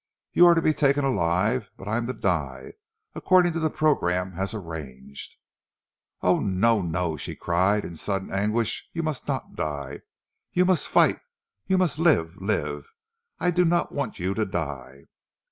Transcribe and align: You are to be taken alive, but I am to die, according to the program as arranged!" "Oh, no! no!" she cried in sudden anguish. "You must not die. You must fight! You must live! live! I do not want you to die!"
You 0.33 0.47
are 0.47 0.55
to 0.55 0.63
be 0.63 0.73
taken 0.73 1.05
alive, 1.05 1.69
but 1.77 1.87
I 1.87 1.97
am 1.97 2.07
to 2.07 2.13
die, 2.13 2.73
according 3.13 3.53
to 3.53 3.59
the 3.59 3.69
program 3.69 4.33
as 4.35 4.51
arranged!" 4.51 5.35
"Oh, 6.23 6.39
no! 6.39 6.81
no!" 6.81 7.17
she 7.17 7.35
cried 7.35 7.85
in 7.85 7.95
sudden 7.95 8.31
anguish. 8.33 8.89
"You 8.93 9.03
must 9.03 9.27
not 9.27 9.55
die. 9.55 9.99
You 10.53 10.65
must 10.65 10.87
fight! 10.87 11.19
You 11.67 11.77
must 11.77 11.99
live! 11.99 12.33
live! 12.41 12.89
I 13.39 13.51
do 13.51 13.63
not 13.63 13.91
want 13.91 14.17
you 14.17 14.33
to 14.33 14.43
die!" 14.43 15.05